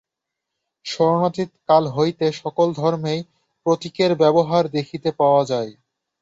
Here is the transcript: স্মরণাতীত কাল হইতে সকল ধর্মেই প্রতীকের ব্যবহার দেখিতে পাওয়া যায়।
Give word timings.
স্মরণাতীত 0.85 1.49
কাল 1.67 1.83
হইতে 1.89 2.25
সকল 2.41 2.67
ধর্মেই 2.73 3.21
প্রতীকের 3.65 4.11
ব্যবহার 4.21 4.63
দেখিতে 4.75 5.09
পাওয়া 5.19 5.43
যায়। 5.51 5.71